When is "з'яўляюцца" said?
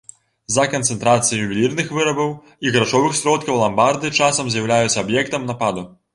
4.57-4.97